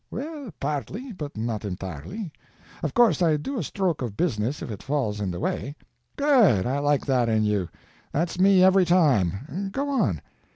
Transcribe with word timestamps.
"Well, 0.09 0.51
partly; 0.59 1.11
but 1.11 1.37
not 1.37 1.63
entirely. 1.63 2.33
Of 2.81 2.95
course 2.95 3.21
I 3.21 3.37
do 3.37 3.59
a 3.59 3.63
stroke 3.63 4.01
of 4.01 4.17
business 4.17 4.63
if 4.63 4.71
it 4.71 4.81
falls 4.81 5.21
in 5.21 5.29
the 5.29 5.39
way—" 5.39 5.75
"Good! 6.15 6.65
I 6.65 6.79
like 6.79 7.05
that 7.05 7.29
in 7.29 7.43
you! 7.43 7.69
That's 8.11 8.39
me 8.39 8.63
every 8.63 8.85
time. 8.85 9.69
Go 9.71 9.89
on." 9.91 10.23